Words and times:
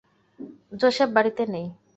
Joseph 0.79 1.09
বাড়িতে 1.15 1.43
নেই। 1.53 1.67